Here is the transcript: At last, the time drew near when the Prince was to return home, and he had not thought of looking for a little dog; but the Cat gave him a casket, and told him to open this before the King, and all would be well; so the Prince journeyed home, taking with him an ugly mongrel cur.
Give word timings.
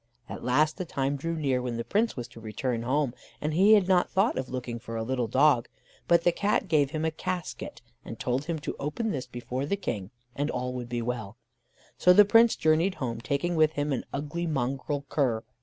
At 0.27 0.43
last, 0.43 0.77
the 0.77 0.83
time 0.85 1.15
drew 1.15 1.35
near 1.35 1.61
when 1.61 1.77
the 1.77 1.83
Prince 1.83 2.17
was 2.17 2.27
to 2.29 2.39
return 2.39 2.81
home, 2.81 3.13
and 3.39 3.53
he 3.53 3.73
had 3.73 3.87
not 3.87 4.09
thought 4.09 4.35
of 4.35 4.49
looking 4.49 4.79
for 4.79 4.95
a 4.95 5.03
little 5.03 5.27
dog; 5.27 5.67
but 6.07 6.23
the 6.23 6.31
Cat 6.31 6.67
gave 6.67 6.89
him 6.89 7.05
a 7.05 7.11
casket, 7.11 7.83
and 8.03 8.19
told 8.19 8.45
him 8.45 8.57
to 8.61 8.75
open 8.79 9.11
this 9.11 9.27
before 9.27 9.67
the 9.67 9.77
King, 9.77 10.09
and 10.35 10.49
all 10.49 10.73
would 10.73 10.89
be 10.89 11.03
well; 11.03 11.37
so 11.99 12.13
the 12.13 12.25
Prince 12.25 12.55
journeyed 12.55 12.95
home, 12.95 13.21
taking 13.21 13.55
with 13.55 13.73
him 13.73 13.93
an 13.93 14.03
ugly 14.11 14.47
mongrel 14.47 15.05
cur. 15.07 15.43